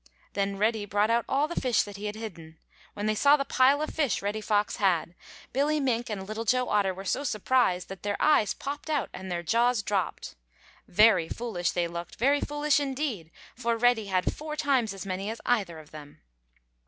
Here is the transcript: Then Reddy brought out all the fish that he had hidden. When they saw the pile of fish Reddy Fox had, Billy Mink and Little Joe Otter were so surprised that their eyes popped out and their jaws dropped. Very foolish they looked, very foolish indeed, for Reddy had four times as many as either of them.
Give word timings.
Then 0.33 0.57
Reddy 0.57 0.85
brought 0.87 1.11
out 1.11 1.25
all 1.29 1.47
the 1.47 1.61
fish 1.61 1.83
that 1.83 1.95
he 1.95 2.05
had 2.07 2.15
hidden. 2.15 2.57
When 2.95 3.05
they 3.05 3.13
saw 3.13 3.37
the 3.37 3.45
pile 3.45 3.83
of 3.83 3.91
fish 3.91 4.19
Reddy 4.19 4.41
Fox 4.41 4.77
had, 4.77 5.13
Billy 5.53 5.79
Mink 5.79 6.09
and 6.09 6.27
Little 6.27 6.43
Joe 6.43 6.69
Otter 6.69 6.91
were 6.91 7.05
so 7.05 7.23
surprised 7.23 7.87
that 7.87 8.01
their 8.01 8.19
eyes 8.19 8.55
popped 8.55 8.89
out 8.89 9.11
and 9.13 9.29
their 9.31 9.43
jaws 9.43 9.83
dropped. 9.83 10.33
Very 10.87 11.29
foolish 11.29 11.69
they 11.69 11.87
looked, 11.87 12.15
very 12.15 12.41
foolish 12.41 12.79
indeed, 12.79 13.29
for 13.55 13.77
Reddy 13.77 14.07
had 14.07 14.33
four 14.33 14.55
times 14.55 14.91
as 14.91 15.05
many 15.05 15.29
as 15.29 15.39
either 15.45 15.77
of 15.77 15.91
them. 15.91 16.21